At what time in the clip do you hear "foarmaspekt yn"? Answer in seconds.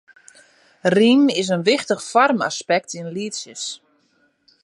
2.11-3.09